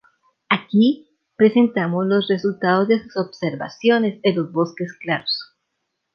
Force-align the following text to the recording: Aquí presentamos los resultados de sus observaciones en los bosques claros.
Aquí 0.49 1.11
presentamos 1.35 2.07
los 2.07 2.27
resultados 2.27 2.87
de 2.87 3.03
sus 3.03 3.15
observaciones 3.17 4.19
en 4.23 4.35
los 4.35 4.51
bosques 4.51 4.93
claros. 4.93 5.55